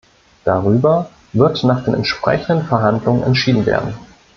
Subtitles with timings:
[0.45, 3.93] Darüber wird nach den entsprechenden Verhandlungen entschieden werden.